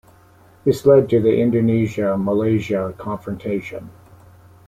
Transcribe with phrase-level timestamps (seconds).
[0.65, 3.91] This led to the Indonesia-Malaysia confrontation.